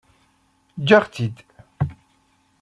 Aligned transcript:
Eǧǧ-aɣ-tt-id 0.79 1.37